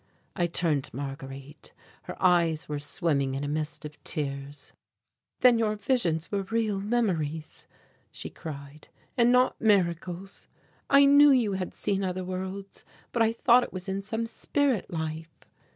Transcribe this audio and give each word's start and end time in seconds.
I 0.35 0.47
turned 0.47 0.85
to 0.85 0.95
Marguerite. 0.95 1.73
Her 2.05 2.17
eyes 2.19 2.67
were 2.67 2.79
swimming 2.79 3.35
in 3.35 3.43
a 3.43 3.47
mist 3.47 3.85
of 3.85 4.03
tears. 4.03 4.73
"Then 5.41 5.59
your 5.59 5.75
visions 5.75 6.31
were 6.31 6.41
real 6.41 6.79
memories," 6.81 7.67
she 8.11 8.31
cried, 8.31 8.87
"and 9.15 9.31
not 9.31 9.61
miracles. 9.61 10.47
I 10.89 11.05
knew 11.05 11.29
you 11.29 11.53
had 11.53 11.75
seen 11.75 12.03
other 12.03 12.23
worlds, 12.23 12.83
but 13.11 13.21
I 13.21 13.31
thought 13.31 13.61
it 13.61 13.73
was 13.73 13.87
in 13.87 14.01
some 14.01 14.25
spirit 14.25 14.89
life." 14.89 15.29